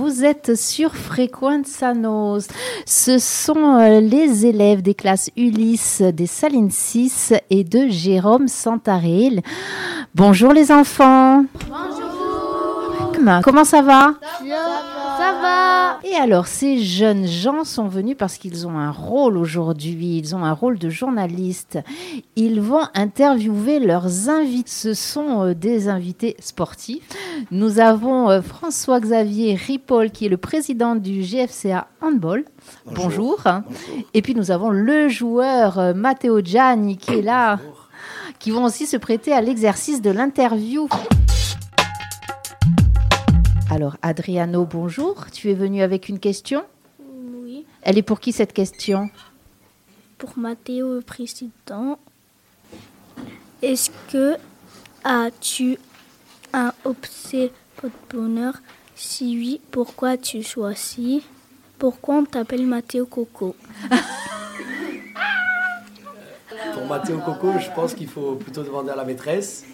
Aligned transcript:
vous 0.00 0.24
êtes 0.24 0.54
sur 0.54 0.96
Frequenza 0.96 1.92
Nos. 1.92 2.38
Ce 2.86 3.18
sont 3.18 3.78
euh, 3.78 4.00
les 4.00 4.46
élèves 4.46 4.80
des 4.80 4.94
classes 4.94 5.30
Ulysse 5.36 6.00
des 6.00 6.26
Salines 6.26 6.70
6 6.70 7.34
et 7.50 7.64
de 7.64 7.86
Jérôme 7.88 8.48
Santaril. 8.48 9.42
Bonjour 10.14 10.54
les 10.54 10.72
enfants. 10.72 11.44
Bonjour. 11.68 13.42
Comment 13.44 13.64
ça 13.64 13.82
va? 13.82 14.14
Ça 14.22 14.44
va 14.48 14.99
Et 16.02 16.14
alors, 16.14 16.46
ces 16.46 16.82
jeunes 16.82 17.26
gens 17.26 17.64
sont 17.64 17.88
venus 17.88 18.16
parce 18.18 18.38
qu'ils 18.38 18.66
ont 18.66 18.78
un 18.78 18.90
rôle 18.90 19.36
aujourd'hui, 19.36 20.18
ils 20.18 20.34
ont 20.34 20.44
un 20.44 20.52
rôle 20.52 20.78
de 20.78 20.88
journaliste. 20.88 21.78
Ils 22.36 22.60
vont 22.60 22.82
interviewer 22.94 23.78
leurs 23.80 24.28
invités. 24.28 24.70
Ce 24.70 24.94
sont 24.94 25.44
euh, 25.44 25.54
des 25.54 25.88
invités 25.88 26.36
sportifs. 26.40 27.06
Nous 27.50 27.80
avons 27.80 28.30
euh, 28.30 28.40
François-Xavier 28.40 29.54
Ripoll, 29.54 30.10
qui 30.10 30.26
est 30.26 30.30
le 30.30 30.36
président 30.36 30.96
du 30.96 31.20
GFCA 31.20 31.86
Handball. 32.00 32.44
Bonjour. 32.86 33.44
Et 34.14 34.22
puis 34.22 34.34
nous 34.34 34.50
avons 34.50 34.70
le 34.70 35.08
joueur 35.08 35.78
euh, 35.78 35.94
Matteo 35.94 36.40
Gianni 36.40 36.96
qui 36.96 37.14
est 37.14 37.22
là, 37.22 37.58
qui 38.38 38.50
vont 38.50 38.64
aussi 38.64 38.86
se 38.86 38.96
prêter 38.96 39.32
à 39.32 39.42
l'exercice 39.42 40.00
de 40.00 40.10
l'interview. 40.10 40.88
Alors, 43.80 43.96
Adriano, 44.02 44.66
bonjour. 44.66 45.30
Tu 45.30 45.50
es 45.50 45.54
venu 45.54 45.80
avec 45.80 46.10
une 46.10 46.18
question 46.18 46.64
Oui. 47.42 47.64
Elle 47.80 47.96
est 47.96 48.02
pour 48.02 48.20
qui 48.20 48.30
cette 48.30 48.52
question? 48.52 49.08
Pour 50.18 50.36
Mathéo, 50.36 50.96
le 50.96 51.00
président, 51.00 51.98
est-ce 53.62 53.90
que 54.12 54.36
as-tu 55.02 55.78
un 56.52 56.74
obsédé 56.84 57.54
de 57.82 57.90
bonheur? 58.10 58.58
Si 58.96 59.34
oui, 59.38 59.62
pourquoi 59.70 60.18
tu 60.18 60.42
choisis? 60.42 61.22
Pourquoi 61.78 62.16
on 62.16 62.24
t'appelle 62.26 62.66
Mathéo 62.66 63.06
Coco? 63.06 63.56
Pour 66.74 66.84
Mathéo 66.84 67.18
Coco, 67.20 67.58
je 67.58 67.70
pense 67.74 67.94
qu'il 67.94 68.08
faut 68.08 68.34
plutôt 68.34 68.62
demander 68.62 68.90
à 68.90 68.96
la 68.96 69.06
maîtresse. 69.06 69.64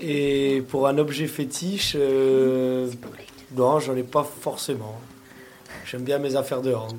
Et 0.00 0.62
pour 0.68 0.86
un 0.86 0.98
objet 0.98 1.26
fétiche, 1.26 1.94
euh, 1.98 2.88
non, 3.56 3.80
j'en 3.80 3.96
ai 3.96 4.02
pas 4.02 4.24
forcément. 4.24 5.00
J'aime 5.84 6.02
bien 6.02 6.18
mes 6.18 6.36
affaires 6.36 6.62
de 6.62 6.72
hand. 6.72 6.96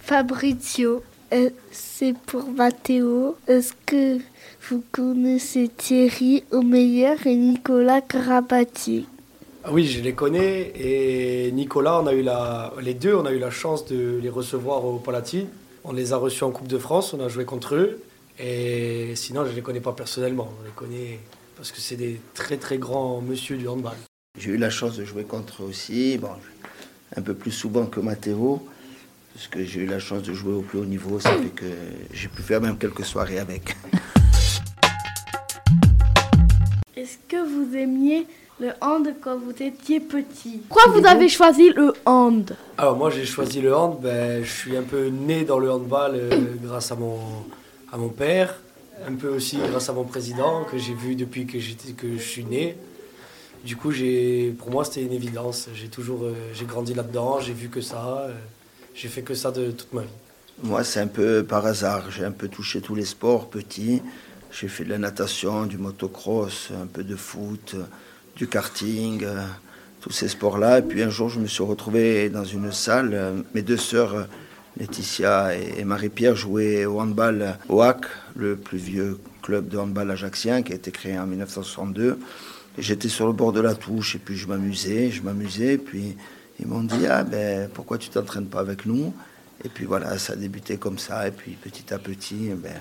Fabrizio, 0.00 1.02
euh, 1.32 1.50
c'est 1.70 2.14
pour 2.26 2.50
Mathéo. 2.50 3.36
Est-ce 3.48 3.72
que 3.86 4.18
vous 4.68 4.84
connaissez 4.92 5.68
Thierry 5.68 6.44
Omeyer 6.50 7.14
et 7.24 7.34
Nicolas 7.34 8.00
Carabati 8.00 9.06
Ah 9.64 9.70
oui, 9.72 9.86
je 9.86 10.02
les 10.02 10.12
connais. 10.12 10.72
Et 10.76 11.50
Nicolas, 11.52 12.00
on 12.02 12.06
a 12.06 12.12
eu 12.12 12.22
la, 12.22 12.72
les 12.82 12.94
deux, 12.94 13.14
on 13.14 13.24
a 13.24 13.32
eu 13.32 13.38
la 13.38 13.50
chance 13.50 13.86
de 13.86 14.18
les 14.22 14.30
recevoir 14.30 14.84
au 14.84 14.98
Palatine. 14.98 15.46
On 15.84 15.92
les 15.92 16.12
a 16.12 16.16
reçus 16.16 16.44
en 16.44 16.50
Coupe 16.50 16.68
de 16.68 16.78
France, 16.78 17.14
on 17.14 17.24
a 17.24 17.28
joué 17.28 17.44
contre 17.44 17.76
eux. 17.76 18.00
Et 18.38 19.12
sinon, 19.16 19.44
je 19.44 19.50
ne 19.50 19.56
les 19.56 19.62
connais 19.62 19.80
pas 19.80 19.92
personnellement. 19.92 20.52
On 20.60 20.64
les 20.64 20.70
connaît 20.72 21.18
parce 21.56 21.72
que 21.72 21.80
c'est 21.80 21.96
des 21.96 22.20
très 22.34 22.58
très 22.58 22.76
grands 22.76 23.22
monsieur 23.22 23.56
du 23.56 23.66
handball. 23.66 23.96
J'ai 24.38 24.50
eu 24.50 24.58
la 24.58 24.68
chance 24.68 24.96
de 24.96 25.04
jouer 25.04 25.24
contre 25.24 25.62
eux 25.62 25.66
aussi, 25.66 26.18
bon, 26.18 26.28
un 27.16 27.22
peu 27.22 27.32
plus 27.32 27.50
souvent 27.50 27.86
que 27.86 28.00
Matteo, 28.00 28.62
parce 29.32 29.46
que 29.48 29.64
j'ai 29.64 29.80
eu 29.80 29.86
la 29.86 29.98
chance 29.98 30.22
de 30.22 30.34
jouer 30.34 30.52
au 30.52 30.60
plus 30.60 30.78
haut 30.78 30.84
niveau, 30.84 31.18
ça 31.18 31.32
fait 31.32 31.48
que 31.48 31.64
j'ai 32.12 32.28
pu 32.28 32.42
faire 32.42 32.60
même 32.60 32.76
quelques 32.76 33.06
soirées 33.06 33.38
avec. 33.38 33.74
Est-ce 36.94 37.16
que 37.26 37.36
vous 37.36 37.74
aimiez 37.74 38.26
le 38.60 38.72
hand 38.82 39.14
quand 39.22 39.38
vous 39.38 39.52
étiez 39.62 40.00
petit? 40.00 40.60
Pourquoi 40.68 40.92
vous 40.92 41.06
avez 41.06 41.30
choisi 41.30 41.70
le 41.70 41.94
hand? 42.04 42.54
Alors 42.76 42.98
moi 42.98 43.08
j'ai 43.08 43.24
choisi 43.24 43.62
le 43.62 43.74
hand, 43.74 43.98
ben, 44.02 44.44
je 44.44 44.50
suis 44.50 44.76
un 44.76 44.82
peu 44.82 45.06
né 45.06 45.44
dans 45.44 45.58
le 45.58 45.70
handball 45.70 46.12
euh, 46.14 46.28
grâce 46.62 46.92
à 46.92 46.96
mon, 46.96 47.18
à 47.92 47.96
mon 47.96 48.08
père, 48.08 48.54
un 49.06 49.14
peu 49.14 49.28
aussi 49.28 49.58
grâce 49.58 49.88
à 49.88 49.92
mon 49.92 50.04
président 50.04 50.64
que 50.64 50.78
j'ai 50.78 50.94
vu 50.94 51.14
depuis 51.14 51.46
que, 51.46 51.58
que 51.92 52.16
je 52.16 52.22
suis 52.22 52.44
né. 52.44 52.76
Du 53.64 53.76
coup, 53.76 53.92
pour 54.58 54.70
moi 54.70 54.84
c'était 54.84 55.02
une 55.02 55.12
évidence. 55.12 55.68
J'ai 55.74 55.88
toujours, 55.88 56.24
euh, 56.24 56.34
j'ai 56.54 56.64
grandi 56.64 56.94
là-dedans, 56.94 57.40
j'ai 57.40 57.52
vu 57.52 57.68
que 57.68 57.80
ça, 57.80 58.26
euh, 58.28 58.32
j'ai 58.94 59.08
fait 59.08 59.22
que 59.22 59.34
ça 59.34 59.50
de 59.50 59.70
toute 59.70 59.92
ma 59.92 60.02
vie. 60.02 60.08
Moi, 60.62 60.84
c'est 60.84 61.00
un 61.00 61.06
peu 61.06 61.44
par 61.44 61.66
hasard. 61.66 62.10
J'ai 62.10 62.24
un 62.24 62.30
peu 62.30 62.48
touché 62.48 62.80
tous 62.80 62.94
les 62.94 63.04
sports 63.04 63.50
petit. 63.50 64.00
J'ai 64.50 64.68
fait 64.68 64.84
de 64.84 64.90
la 64.90 64.98
natation, 64.98 65.66
du 65.66 65.76
motocross, 65.76 66.70
un 66.80 66.86
peu 66.86 67.04
de 67.04 67.14
foot, 67.14 67.76
du 68.36 68.46
karting, 68.46 69.22
euh, 69.22 69.42
tous 70.00 70.12
ces 70.12 70.28
sports-là. 70.28 70.78
Et 70.78 70.82
puis 70.82 71.02
un 71.02 71.10
jour, 71.10 71.28
je 71.28 71.40
me 71.40 71.46
suis 71.46 71.62
retrouvé 71.62 72.30
dans 72.30 72.44
une 72.44 72.72
salle. 72.72 73.44
Mes 73.52 73.62
deux 73.62 73.76
sœurs, 73.76 74.28
Laetitia 74.78 75.54
et 75.54 75.84
Marie-Pierre, 75.84 76.36
jouaient 76.36 76.84
au 76.84 77.00
handball 77.00 77.58
au 77.68 77.80
HAC, 77.80 78.04
le 78.36 78.56
plus 78.56 78.78
vieux 78.78 79.18
club 79.42 79.68
de 79.68 79.78
handball 79.78 80.10
ajaxien 80.10 80.62
qui 80.62 80.72
a 80.72 80.76
été 80.76 80.90
créé 80.90 81.18
en 81.18 81.26
1962. 81.26 82.18
Et 82.78 82.82
J'étais 82.82 83.08
sur 83.08 83.26
le 83.26 83.32
bord 83.32 83.52
de 83.52 83.60
la 83.60 83.74
touche 83.74 84.16
et 84.16 84.18
puis 84.18 84.36
je 84.36 84.46
m'amusais, 84.46 85.10
je 85.10 85.22
m'amusais. 85.22 85.78
Puis 85.78 86.16
ils 86.60 86.66
m'ont 86.66 86.82
dit 86.82 87.06
Ah 87.08 87.24
ben 87.24 87.70
pourquoi 87.72 87.96
tu 87.96 88.10
t'entraînes 88.10 88.46
pas 88.46 88.60
avec 88.60 88.84
nous? 88.84 89.14
Et 89.64 89.68
puis 89.68 89.86
voilà, 89.86 90.18
ça 90.18 90.34
a 90.34 90.76
comme 90.76 90.98
ça. 90.98 91.26
Et 91.26 91.30
puis 91.30 91.52
petit 91.52 91.94
à 91.94 91.98
petit, 91.98 92.50
eh 92.50 92.54
ben, 92.54 92.74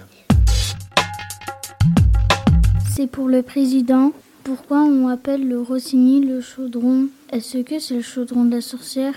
C'est 2.93 3.07
pour 3.07 3.27
le 3.27 3.41
président? 3.41 4.11
Pourquoi 4.43 4.81
on 4.81 5.07
appelle 5.07 5.47
le 5.47 5.61
Rossini 5.61 6.23
le 6.23 6.41
chaudron? 6.41 7.07
Est-ce 7.31 7.59
que 7.59 7.79
c'est 7.79 7.95
le 7.95 8.01
chaudron 8.01 8.45
de 8.45 8.55
la 8.55 8.61
sorcière? 8.61 9.15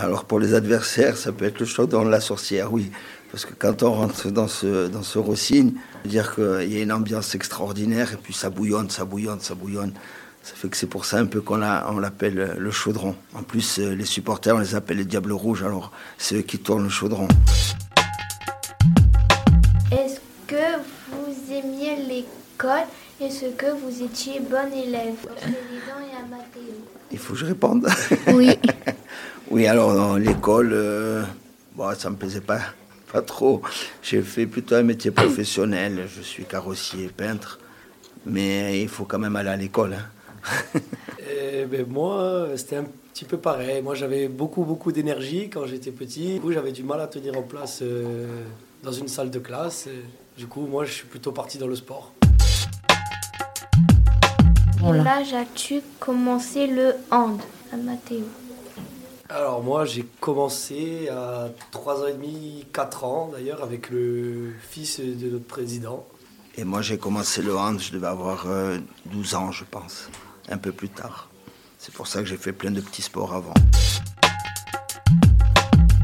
Alors 0.00 0.24
pour 0.24 0.40
les 0.40 0.54
adversaires, 0.54 1.16
ça 1.16 1.30
peut 1.32 1.44
être 1.44 1.60
le 1.60 1.66
chaudron 1.66 2.04
de 2.04 2.10
la 2.10 2.20
sorcière, 2.20 2.72
oui. 2.72 2.90
Parce 3.30 3.44
que 3.44 3.52
quand 3.56 3.82
on 3.82 3.92
rentre 3.92 4.30
dans 4.30 4.48
ce, 4.48 4.88
dans 4.88 5.02
ce 5.02 5.18
rossigne, 5.18 5.72
dire 6.04 6.34
qu'il 6.34 6.72
y 6.72 6.78
a 6.78 6.82
une 6.82 6.90
ambiance 6.92 7.34
extraordinaire 7.34 8.12
et 8.12 8.16
puis 8.16 8.32
ça 8.32 8.50
bouillonne, 8.50 8.90
ça 8.90 9.04
bouillonne, 9.04 9.40
ça 9.40 9.54
bouillonne. 9.54 9.92
Ça 10.42 10.54
fait 10.56 10.68
que 10.68 10.76
c'est 10.76 10.86
pour 10.86 11.04
ça 11.04 11.18
un 11.18 11.26
peu 11.26 11.40
qu'on 11.42 11.56
l'a- 11.58 11.86
on 11.90 11.98
l'appelle 11.98 12.54
le 12.58 12.70
chaudron. 12.70 13.14
En 13.34 13.42
plus, 13.42 13.78
euh, 13.78 13.94
les 13.94 14.06
supporters, 14.06 14.56
on 14.56 14.58
les 14.60 14.74
appelle 14.74 14.96
les 14.96 15.04
diables 15.04 15.32
rouges, 15.32 15.62
alors 15.62 15.92
c'est 16.16 16.36
eux 16.36 16.42
qui 16.42 16.58
tournent 16.58 16.84
le 16.84 16.88
chaudron. 16.88 17.28
Est-ce 19.92 20.18
que 20.46 20.78
vous 21.12 21.52
aimiez 21.52 21.96
l'école 22.08 22.86
Est-ce 23.20 23.46
que 23.54 23.66
vous 23.70 24.02
étiez 24.02 24.40
bon 24.40 24.72
élève? 24.72 25.14
Il 27.12 27.18
faut 27.18 27.34
que 27.34 27.38
je 27.40 27.44
réponde. 27.46 27.86
Oui. 28.28 28.50
Oui, 29.50 29.66
alors 29.66 30.16
l'école, 30.16 30.70
euh, 30.72 31.24
bon, 31.74 31.92
ça 31.98 32.08
me 32.10 32.16
plaisait 32.16 32.40
pas, 32.40 32.60
pas 33.12 33.20
trop. 33.22 33.62
J'ai 34.02 34.22
fait 34.22 34.46
plutôt 34.46 34.76
un 34.76 34.82
métier 34.82 35.10
professionnel. 35.10 36.06
Je 36.14 36.22
suis 36.22 36.44
carrossier, 36.44 37.08
peintre, 37.08 37.58
mais 38.24 38.80
il 38.80 38.88
faut 38.88 39.04
quand 39.04 39.18
même 39.18 39.34
aller 39.36 39.50
à 39.50 39.56
l'école. 39.56 39.94
hein. 39.94 40.78
Et 41.28 41.64
ben, 41.64 41.84
moi, 41.86 42.48
c'était 42.56 42.76
un 42.76 42.84
petit 43.12 43.24
peu 43.24 43.38
pareil. 43.38 43.82
Moi, 43.82 43.94
j'avais 43.94 44.28
beaucoup, 44.28 44.64
beaucoup 44.64 44.92
d'énergie 44.92 45.50
quand 45.50 45.66
j'étais 45.66 45.90
petit. 45.90 46.34
Du 46.34 46.40
coup, 46.40 46.52
j'avais 46.52 46.72
du 46.72 46.84
mal 46.84 47.00
à 47.00 47.08
tenir 47.08 47.36
en 47.36 47.42
place 47.42 47.80
euh, 47.82 48.26
dans 48.82 48.92
une 48.92 49.08
salle 49.08 49.30
de 49.30 49.38
classe. 49.40 49.88
Du 50.38 50.46
coup, 50.46 50.66
moi, 50.66 50.84
je 50.84 50.92
suis 50.92 51.06
plutôt 51.06 51.32
parti 51.32 51.58
dans 51.58 51.66
le 51.66 51.76
sport. 51.76 52.12
Quel 54.80 55.06
âge 55.06 55.34
as-tu 55.34 55.80
commencé 55.98 56.66
le 56.66 56.94
hand 57.10 57.40
à 57.72 57.76
Mathéo? 57.76 58.24
Alors, 59.32 59.62
moi, 59.62 59.84
j'ai 59.84 60.04
commencé 60.20 61.08
à 61.08 61.48
3 61.70 62.02
ans 62.02 62.06
et 62.08 62.14
demi, 62.14 62.66
4 62.72 63.04
ans 63.04 63.30
d'ailleurs, 63.32 63.62
avec 63.62 63.90
le 63.90 64.52
fils 64.68 64.98
de 65.00 65.30
notre 65.30 65.44
président. 65.46 66.04
Et 66.56 66.64
moi, 66.64 66.82
j'ai 66.82 66.98
commencé 66.98 67.40
le 67.40 67.56
hand, 67.56 67.80
je 67.80 67.92
devais 67.92 68.08
avoir 68.08 68.46
euh, 68.48 68.78
12 69.06 69.34
ans, 69.36 69.52
je 69.52 69.64
pense, 69.64 70.08
un 70.48 70.58
peu 70.58 70.72
plus 70.72 70.88
tard. 70.88 71.28
C'est 71.78 71.94
pour 71.94 72.08
ça 72.08 72.20
que 72.20 72.26
j'ai 72.26 72.36
fait 72.36 72.52
plein 72.52 72.72
de 72.72 72.80
petits 72.80 73.02
sports 73.02 73.32
avant. 73.32 73.54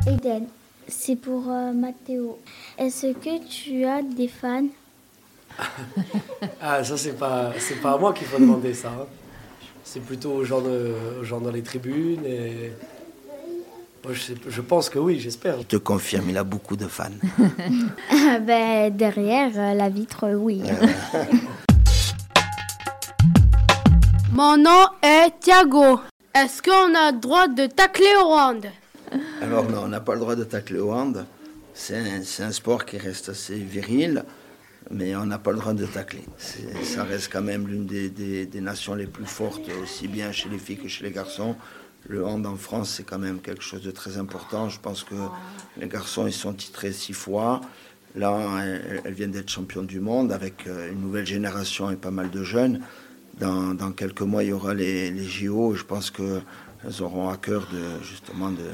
Eden, 0.07 0.47
c'est 0.87 1.17
pour 1.17 1.51
euh, 1.51 1.73
Mathéo. 1.73 2.39
Est-ce 2.79 3.09
que 3.13 3.45
tu 3.49 3.85
as 3.85 4.03
des 4.03 4.29
fans? 4.29 4.67
Ah, 6.61 6.83
ça, 6.85 6.97
c'est 6.97 7.13
pas, 7.19 7.53
c'est 7.59 7.81
pas 7.81 7.93
à 7.93 7.99
moi 7.99 8.13
qu'il 8.13 8.27
faut 8.27 8.39
demander 8.39 8.75
ça. 8.75 8.89
hein. 8.89 9.07
C'est 9.85 10.01
plutôt 10.01 10.33
aux 10.33 10.45
gens, 10.45 10.61
de- 10.61 10.95
aux 11.21 11.25
gens 11.25 11.41
dans 11.41 11.51
les 11.51 11.63
tribunes. 11.63 12.25
Et... 12.27 12.73
Je, 14.17 14.61
pense 14.61 14.89
que 14.89 14.99
oui, 14.99 15.21
j'espère. 15.21 15.59
Je 15.59 15.65
te 15.65 15.77
confirme, 15.77 16.31
il 16.31 16.39
a 16.39 16.45
beaucoup 16.45 16.77
de 16.77 16.87
fans. 16.87 17.11
ben, 18.41 18.91
Derrière 18.97 19.53
euh, 19.57 19.75
la 19.75 19.89
vitre, 19.89 20.31
oui. 20.35 20.63
Mon 24.33 24.57
nom 24.57 24.87
est 25.03 25.39
Thiago. 25.41 26.01
Est-ce 26.35 26.63
qu'on 26.63 26.95
a 26.95 27.13
le 27.13 27.19
droit 27.19 27.49
de 27.49 27.67
tacler 27.67 28.15
au 28.23 28.33
hand 28.33 28.67
Alors 29.41 29.69
non, 29.71 29.83
on 29.85 29.89
n'a 29.89 30.01
pas 30.01 30.15
le 30.15 30.21
droit 30.21 30.37
de 30.37 30.45
tacler 30.45 30.79
au 30.79 30.93
hand. 30.93 31.25
C'est 31.73 31.97
un, 32.41 32.53
sport 32.53 32.85
qui 32.87 32.97
reste 32.99 33.29
assez 33.29 33.57
viril. 33.57 34.25
mais 34.91 35.15
on 35.17 35.27
n'a 35.27 35.39
pas 35.39 35.53
le 35.53 35.59
droit 35.59 35.75
de 35.75 35.87
tacler. 35.87 36.25
Ça 36.39 37.05
reste 37.05 37.31
quand 37.33 37.43
même 37.43 37.67
l'une 37.67 37.87
des, 37.87 38.09
des- 38.11 38.47
des 38.47 38.61
nations 38.61 38.95
les 38.95 39.07
plus 39.07 39.27
fortes, 39.27 39.69
aussi 39.83 40.09
bien 40.09 40.33
chez 40.33 40.49
les 40.49 40.59
filles 40.59 40.79
que 40.79 40.89
chez 40.89 41.05
les 41.05 41.11
garçons. 41.13 41.57
Le 42.09 42.25
hand 42.25 42.47
en 42.47 42.57
France, 42.57 42.91
c'est 42.97 43.03
quand 43.03 43.19
même 43.19 43.41
quelque 43.41 43.63
chose 43.63 43.83
de 43.83 43.91
très 43.91 44.17
important. 44.17 44.69
Je 44.69 44.79
pense 44.79 45.03
que 45.03 45.15
les 45.77 45.89
garçons, 45.89 46.27
ils 46.27 46.33
sont 46.33 46.53
titrés 46.53 46.93
six 46.93 47.13
fois. 47.13 47.61
Là, 48.15 48.63
elles, 49.05 49.13
viennent 49.13 49.33
d'être 49.33 49.51
championnes 49.51 49.87
du 49.87 50.01
monde 50.01 50.33
avec 50.33 50.67
euh, 50.67 50.91
une 50.91 51.01
nouvelle 51.01 51.27
génération 51.27 51.91
et 51.91 51.97
pas 51.97 52.11
mal 52.13 52.31
de 52.31 52.43
jeunes. 52.45 52.81
Dans, 53.39 53.75
dans 53.75 53.93
quelques 53.93 54.23
mois, 54.23 54.43
il 54.45 54.51
y 54.51 54.53
aura 54.53 54.73
les, 54.73 55.11
les 55.11 55.25
JO. 55.25 55.75
Je 55.75 55.85
pense 55.85 56.11
qu'elles 56.11 57.03
auront 57.03 57.29
à 57.29 57.37
cœur 57.37 57.67
de, 57.73 58.03
justement 58.05 58.51
de 58.51 58.65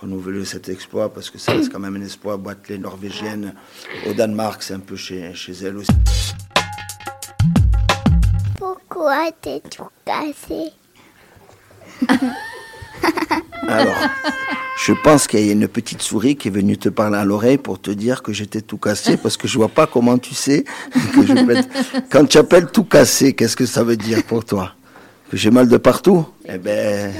renouveler 0.00 0.44
cet 0.44 0.68
exploit 0.68 1.12
parce 1.12 1.30
que 1.30 1.38
ça 1.38 1.52
reste 1.52 1.70
quand 1.70 1.78
même 1.78 1.96
un 1.96 2.02
exploit. 2.02 2.38
Battre 2.38 2.62
les 2.70 2.78
Norvégiennes 2.78 3.54
au 4.08 4.14
Danemark, 4.14 4.62
c'est 4.62 4.74
un 4.74 4.80
peu 4.80 4.96
chez, 4.96 5.34
chez 5.34 5.52
elles 5.52 5.76
aussi. 5.76 5.92
Pourquoi 8.58 9.30
t'es 9.40 9.60
tout 9.60 9.88
cassé? 10.04 10.72
Alors, 13.70 13.96
je 14.84 14.92
pense 14.92 15.26
qu'il 15.26 15.46
y 15.46 15.50
a 15.50 15.52
une 15.52 15.68
petite 15.68 16.02
souris 16.02 16.36
qui 16.36 16.48
est 16.48 16.50
venue 16.50 16.76
te 16.76 16.88
parler 16.88 17.18
à 17.18 17.24
l'oreille 17.24 17.58
pour 17.58 17.80
te 17.80 17.90
dire 17.90 18.22
que 18.22 18.32
j'étais 18.32 18.60
tout 18.60 18.78
cassé 18.78 19.16
parce 19.16 19.36
que 19.36 19.46
je 19.46 19.56
vois 19.58 19.68
pas 19.68 19.86
comment 19.86 20.18
tu 20.18 20.34
sais 20.34 20.64
que 21.14 21.24
je 21.24 21.34
Quand 22.10 22.24
tu 22.24 22.38
appelles 22.38 22.66
tout 22.66 22.84
cassé, 22.84 23.34
qu'est-ce 23.34 23.56
que 23.56 23.66
ça 23.66 23.84
veut 23.84 23.96
dire 23.96 24.24
pour 24.24 24.44
toi? 24.44 24.74
Que 25.30 25.36
j'ai 25.36 25.52
mal 25.52 25.68
de 25.68 25.76
partout? 25.76 26.26
Eh 26.48 26.58
ben, 26.58 27.12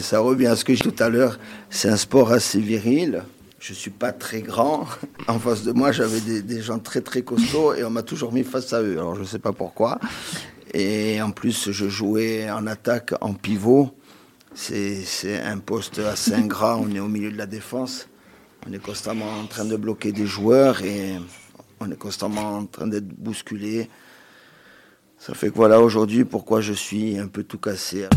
ça 0.00 0.20
revient 0.20 0.46
à 0.46 0.56
ce 0.56 0.64
que 0.64 0.74
j'ai 0.74 0.80
tout 0.80 1.02
à 1.02 1.10
l'heure. 1.10 1.38
C'est 1.68 1.90
un 1.90 1.98
sport 1.98 2.32
assez 2.32 2.60
viril. 2.60 3.22
Je 3.60 3.74
suis 3.74 3.90
pas 3.90 4.12
très 4.12 4.40
grand. 4.40 4.86
En 5.26 5.38
face 5.38 5.64
de 5.64 5.72
moi, 5.72 5.92
j'avais 5.92 6.20
des, 6.20 6.62
gens 6.62 6.78
très 6.78 7.02
très 7.02 7.22
costauds 7.22 7.74
et 7.74 7.84
on 7.84 7.90
m'a 7.90 8.02
toujours 8.02 8.32
mis 8.32 8.44
face 8.44 8.72
à 8.72 8.80
eux. 8.80 8.92
Alors 8.92 9.16
je 9.16 9.24
sais 9.24 9.38
pas 9.38 9.52
pourquoi. 9.52 9.98
Et 10.72 11.20
en 11.20 11.30
plus, 11.30 11.70
je 11.70 11.88
jouais 11.88 12.48
en 12.50 12.66
attaque 12.66 13.12
en 13.20 13.34
pivot. 13.34 13.90
C'est 14.60 15.40
un 15.40 15.58
poste 15.58 16.00
assez 16.00 16.34
ingrat, 16.34 16.76
on 16.76 16.90
est 16.90 16.98
au 16.98 17.06
milieu 17.06 17.30
de 17.30 17.38
la 17.38 17.46
défense. 17.46 18.08
On 18.66 18.72
est 18.72 18.82
constamment 18.82 19.30
en 19.40 19.46
train 19.46 19.64
de 19.64 19.76
bloquer 19.76 20.10
des 20.10 20.26
joueurs 20.26 20.82
et 20.82 21.16
on 21.80 21.90
est 21.90 21.96
constamment 21.96 22.58
en 22.58 22.66
train 22.66 22.88
d'être 22.88 23.06
bousculé. 23.06 23.88
Ça 25.16 25.32
fait 25.32 25.50
que 25.50 25.54
voilà 25.54 25.80
aujourd'hui 25.80 26.24
pourquoi 26.24 26.60
je 26.60 26.72
suis 26.72 27.18
un 27.18 27.28
peu 27.28 27.44
tout 27.44 27.58
cassé. 27.58 28.08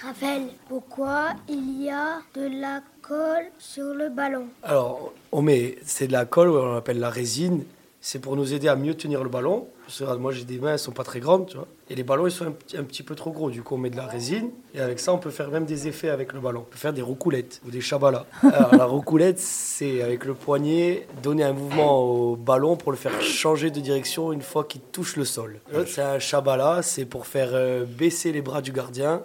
Raphaël, 0.00 0.48
pourquoi 0.68 1.30
il 1.48 1.82
y 1.82 1.90
a 1.90 2.18
de 2.34 2.60
la 2.60 2.82
colle 3.00 3.46
sur 3.58 3.94
le 3.94 4.10
ballon? 4.10 4.48
Alors, 4.62 5.12
on 5.32 5.42
met, 5.42 5.78
c'est 5.84 6.06
de 6.06 6.12
la 6.12 6.26
colle, 6.26 6.50
on 6.50 6.76
appelle 6.76 7.00
la 7.00 7.10
résine. 7.10 7.64
C'est 8.04 8.18
pour 8.18 8.34
nous 8.34 8.52
aider 8.52 8.66
à 8.66 8.74
mieux 8.74 8.94
tenir 8.94 9.22
le 9.22 9.28
ballon. 9.28 9.68
Parce 9.86 9.98
que, 9.98 10.02
regarde, 10.02 10.20
moi, 10.20 10.32
j'ai 10.32 10.42
des 10.44 10.58
mains, 10.58 10.72
elles 10.72 10.78
sont 10.80 10.90
pas 10.90 11.04
très 11.04 11.20
grandes, 11.20 11.46
tu 11.46 11.56
vois. 11.56 11.68
Et 11.88 11.94
les 11.94 12.02
ballons, 12.02 12.26
ils 12.26 12.32
sont 12.32 12.44
un, 12.46 12.50
petit- 12.50 12.76
un 12.76 12.82
petit 12.82 13.04
peu 13.04 13.14
trop 13.14 13.30
gros. 13.30 13.48
Du 13.48 13.62
coup, 13.62 13.76
on 13.76 13.78
met 13.78 13.90
de 13.90 13.96
la 13.96 14.06
résine. 14.06 14.50
Et 14.74 14.80
avec 14.80 14.98
ça, 14.98 15.12
on 15.12 15.18
peut 15.18 15.30
faire 15.30 15.50
même 15.52 15.66
des 15.66 15.86
effets 15.86 16.08
avec 16.08 16.32
le 16.32 16.40
ballon. 16.40 16.62
On 16.66 16.70
peut 16.70 16.78
faire 16.78 16.92
des 16.92 17.00
roucoulettes 17.00 17.60
ou 17.64 17.70
des 17.70 17.80
chabalas. 17.80 18.26
Alors, 18.42 18.74
la 18.74 18.86
roucoulette, 18.86 19.38
c'est 19.38 20.02
avec 20.02 20.24
le 20.24 20.34
poignet, 20.34 21.06
donner 21.22 21.44
un 21.44 21.52
mouvement 21.52 22.00
au 22.02 22.34
ballon 22.34 22.76
pour 22.76 22.90
le 22.90 22.98
faire 22.98 23.22
changer 23.22 23.70
de 23.70 23.78
direction 23.78 24.32
une 24.32 24.42
fois 24.42 24.64
qu'il 24.64 24.80
touche 24.80 25.14
le 25.14 25.24
sol. 25.24 25.60
L'autre, 25.72 25.88
c'est 25.88 26.02
un 26.02 26.18
chabala, 26.18 26.82
c'est 26.82 27.04
pour 27.04 27.28
faire 27.28 27.50
euh, 27.52 27.84
baisser 27.84 28.32
les 28.32 28.42
bras 28.42 28.62
du 28.62 28.72
gardien 28.72 29.22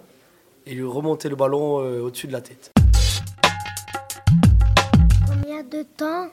et 0.66 0.74
lui 0.74 0.84
remonter 0.84 1.28
le 1.28 1.34
ballon 1.34 1.80
euh, 1.80 2.00
au-dessus 2.00 2.28
de 2.28 2.32
la 2.32 2.42
tête. 2.42 2.70
Combien 5.26 5.64
de 5.64 5.82
temps 5.96 6.28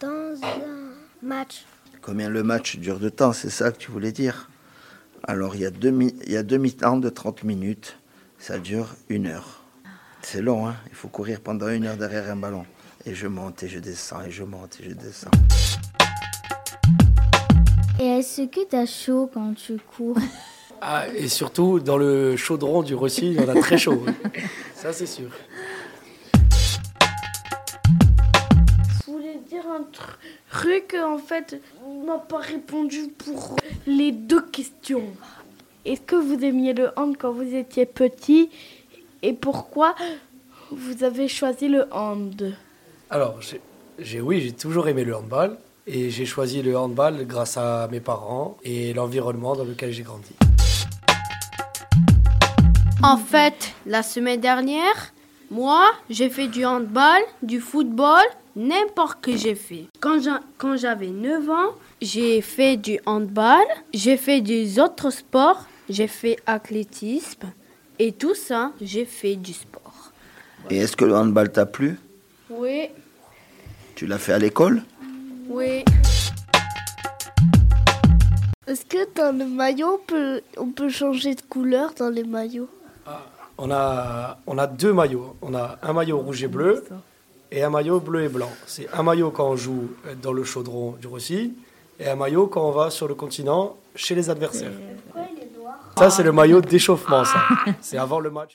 dans 0.00 0.36
un 0.44 0.94
match? 1.20 1.64
Combien 2.10 2.28
le 2.28 2.42
match 2.42 2.76
dure 2.76 2.98
de 2.98 3.08
temps, 3.08 3.32
c'est 3.32 3.50
ça 3.50 3.70
que 3.70 3.76
tu 3.78 3.92
voulais 3.92 4.10
dire 4.10 4.50
Alors 5.22 5.54
il 5.54 5.60
y 5.60 5.64
a 5.64 5.70
deux, 5.70 5.92
mi- 5.92 6.12
il 6.26 6.32
y 6.32 6.36
a 6.36 6.42
deux 6.42 6.56
mi-temps 6.56 6.96
de 6.96 7.08
30 7.08 7.44
minutes, 7.44 7.98
ça 8.36 8.58
dure 8.58 8.96
une 9.08 9.28
heure. 9.28 9.62
C'est 10.20 10.42
long, 10.42 10.66
hein 10.66 10.74
il 10.88 10.94
faut 10.96 11.06
courir 11.06 11.38
pendant 11.40 11.68
une 11.68 11.86
heure 11.86 11.96
derrière 11.96 12.28
un 12.28 12.34
ballon. 12.34 12.66
Et 13.06 13.14
je 13.14 13.28
monte 13.28 13.62
et 13.62 13.68
je 13.68 13.78
descends, 13.78 14.22
et 14.22 14.32
je 14.32 14.42
monte 14.42 14.78
et 14.80 14.88
je 14.90 14.94
descends. 14.96 15.30
Et 18.00 18.06
est-ce 18.18 18.42
que 18.48 18.66
t'as 18.68 18.86
chaud 18.86 19.30
quand 19.32 19.54
tu 19.54 19.76
cours? 19.96 20.18
Ah, 20.80 21.04
et 21.14 21.28
surtout, 21.28 21.78
dans 21.78 21.96
le 21.96 22.34
chaudron 22.36 22.82
du 22.82 22.96
Rossi, 22.96 23.36
on 23.38 23.48
a 23.48 23.54
très 23.60 23.78
chaud. 23.78 24.04
Ça, 24.74 24.92
c'est 24.92 25.06
sûr. 25.06 25.28
Un 29.70 29.80
tr- 29.80 30.16
truc, 30.50 30.96
en 31.00 31.18
fait, 31.18 31.60
on 31.86 32.04
n'a 32.04 32.18
pas 32.18 32.38
répondu 32.38 33.08
pour 33.08 33.56
les 33.86 34.12
deux 34.12 34.42
questions. 34.42 35.04
Est-ce 35.84 36.00
que 36.00 36.16
vous 36.16 36.44
aimiez 36.44 36.72
le 36.74 36.90
hand 36.96 37.16
quand 37.18 37.32
vous 37.32 37.54
étiez 37.54 37.86
petit? 37.86 38.50
Et 39.22 39.32
pourquoi 39.32 39.94
vous 40.70 41.04
avez 41.04 41.28
choisi 41.28 41.68
le 41.68 41.86
hand? 41.92 42.54
Alors, 43.10 43.38
j'ai- 43.98 44.20
oui, 44.20 44.40
j'ai 44.40 44.52
toujours 44.52 44.88
aimé 44.88 45.04
le 45.04 45.16
handball. 45.16 45.56
Et 45.86 46.10
j'ai 46.10 46.26
choisi 46.26 46.62
le 46.62 46.76
handball 46.76 47.26
grâce 47.26 47.56
à 47.56 47.88
mes 47.90 47.98
parents 48.00 48.56
et 48.62 48.92
l'environnement 48.92 49.56
dans 49.56 49.64
lequel 49.64 49.90
j'ai 49.92 50.02
grandi. 50.02 50.30
En 53.02 53.16
fait, 53.16 53.72
la 53.86 54.02
semaine 54.02 54.40
dernière, 54.40 55.12
moi, 55.50 55.90
j'ai 56.08 56.30
fait 56.30 56.46
du 56.48 56.64
handball, 56.64 57.22
du 57.42 57.60
football, 57.60 58.22
n'importe 58.56 59.20
que 59.20 59.36
j'ai 59.36 59.54
fait. 59.54 59.86
Quand 60.00 60.20
j'a- 60.22 60.40
quand 60.58 60.76
j'avais 60.76 61.08
9 61.08 61.48
ans, 61.50 61.74
j'ai 62.00 62.40
fait 62.40 62.76
du 62.76 62.98
handball, 63.06 63.64
j'ai 63.92 64.16
fait 64.16 64.40
des 64.40 64.78
autres 64.78 65.10
sports, 65.10 65.66
j'ai 65.88 66.06
fait 66.06 66.38
athlétisme 66.46 67.52
et 67.98 68.12
tout 68.12 68.34
ça, 68.34 68.72
j'ai 68.80 69.04
fait 69.04 69.36
du 69.36 69.52
sport. 69.52 70.12
Et 70.70 70.76
est-ce 70.78 70.96
que 70.96 71.04
le 71.04 71.16
handball 71.16 71.50
t'a 71.50 71.66
plu? 71.66 71.98
Oui, 72.48 72.88
Tu 73.96 74.06
l'as 74.06 74.18
fait 74.18 74.32
à 74.32 74.38
l'école? 74.38 74.82
Oui. 75.48 75.84
Est-ce 78.66 78.84
que 78.86 79.12
dans 79.14 79.36
le 79.36 79.44
maillot, 79.46 79.94
on 80.00 80.06
peut, 80.06 80.40
on 80.56 80.68
peut 80.68 80.88
changer 80.88 81.34
de 81.34 81.42
couleur 81.42 81.92
dans 81.98 82.08
les 82.08 82.22
maillots? 82.24 82.68
On 83.62 83.70
a, 83.70 84.38
on 84.46 84.56
a 84.56 84.66
deux 84.66 84.92
maillots. 84.92 85.36
On 85.42 85.54
a 85.54 85.76
un 85.82 85.92
maillot 85.92 86.18
rouge 86.18 86.42
et 86.42 86.48
bleu 86.48 86.82
et 87.52 87.62
un 87.62 87.68
maillot 87.68 88.00
bleu 88.00 88.24
et 88.24 88.28
blanc. 88.28 88.50
C'est 88.66 88.88
un 88.92 89.02
maillot 89.02 89.30
quand 89.30 89.48
on 89.50 89.56
joue 89.56 89.90
dans 90.22 90.32
le 90.32 90.44
chaudron 90.44 90.92
du 91.00 91.06
Rossi 91.06 91.52
et 91.98 92.08
un 92.08 92.16
maillot 92.16 92.46
quand 92.46 92.62
on 92.66 92.70
va 92.70 92.88
sur 92.90 93.06
le 93.06 93.14
continent 93.14 93.76
chez 93.94 94.14
les 94.14 94.30
adversaires. 94.30 94.72
Ça, 95.98 96.08
c'est 96.08 96.22
le 96.22 96.32
maillot 96.32 96.62
d'échauffement, 96.62 97.24
ça. 97.24 97.38
C'est 97.82 97.98
avant 97.98 98.20
le 98.20 98.30
match. 98.30 98.54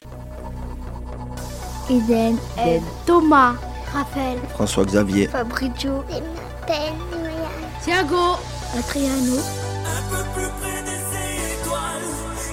Eden, 1.88 2.38
Et 2.66 2.82
Thomas, 3.06 3.54
Raphaël, 3.94 4.40
François 4.56 4.86
Xavier. 4.86 5.28
Fabrizio, 5.28 6.04
je 6.10 6.16
m'appelle 6.16 6.94
Noya. 7.12 7.50
Thiago, 7.84 8.38
Adriano, 8.76 9.38
Un 9.38 10.02
peu 10.10 10.24
plus 10.34 10.50
près 10.60 10.82
des 10.82 11.62
étoiles, 11.62 12.08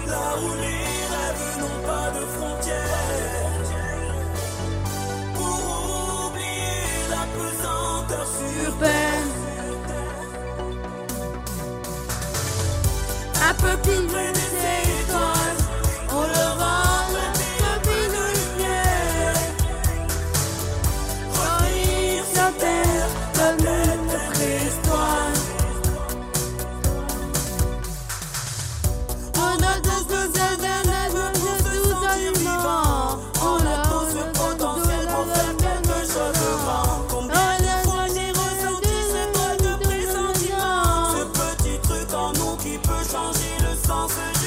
là 0.06 0.34
où 0.36 0.48
les 0.60 0.91
On 16.14 16.22
le 16.22 16.44
rend 16.60 17.08
de 17.12 18.24
lumière. 18.32 19.34
Revenir 21.32 22.24
sur 22.32 22.50
terre, 22.58 23.08
la 23.36 23.48
planète 23.54 24.40
est. 24.40 24.72
On 29.36 29.40
a 29.40 29.74
tous 29.82 30.06
nos 30.10 30.28
averses 30.40 31.14
pour 31.34 31.90
tous 31.90 32.06
les 32.16 32.32
vivants. 32.38 33.18
On 33.42 33.56
a 33.56 33.82
tous 33.88 34.10
le 34.14 34.24
potentiel 34.32 35.04
pour 35.08 35.26
faire 35.34 35.54
quelque 35.56 35.98
chose 36.06 36.36
de 36.40 36.50
grand. 36.62 37.30
À 37.30 37.58
la 37.62 37.76
fois 37.84 38.06
les 38.08 38.30
ressentis, 38.30 39.04
c'est 39.10 39.30
pas 39.32 39.54
de 39.56 39.72
pressentiment, 39.82 41.16
Ce 41.16 41.22
petit 41.24 41.78
truc 41.82 42.08
en 42.14 42.32
nous 42.32 42.56
qui 42.56 42.78
peut 42.78 43.04
changer. 43.10 43.61
pensais 44.08 44.41